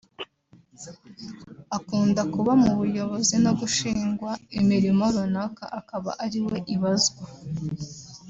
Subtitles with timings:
[1.77, 7.25] Akunda kuba mu buyobozi no gushingwa imirimo runaka akaba ariwe ibazwa